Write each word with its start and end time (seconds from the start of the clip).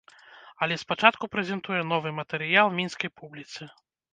Але 0.65 0.77
спачатку 0.83 1.29
прэзентуе 1.35 1.81
новы 1.91 2.15
матэрыял 2.21 2.67
мінскай 2.81 3.09
публіцы. 3.21 3.71